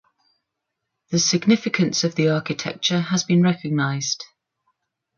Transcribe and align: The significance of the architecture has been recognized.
The 1.11 1.19
significance 1.19 2.03
of 2.03 2.15
the 2.15 2.27
architecture 2.29 3.01
has 3.01 3.23
been 3.23 3.43
recognized. 3.43 4.23